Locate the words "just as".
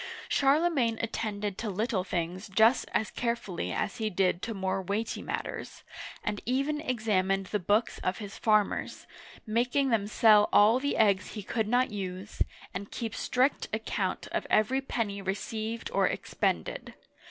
2.49-3.11